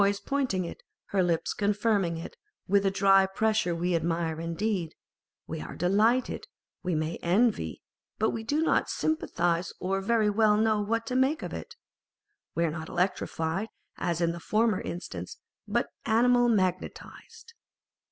[0.01, 2.35] nose pointing it, and her lips confirming it
[2.67, 4.95] with a dry pressure â€" we admire indeed,
[5.45, 6.47] we are delighted,
[6.81, 7.83] we may envy,
[8.17, 11.75] but we do not sympathise or very well know what to make of it.
[12.55, 13.67] We are not electrified,
[13.97, 15.37] as in the former instance,
[15.67, 17.53] but animal magnetised.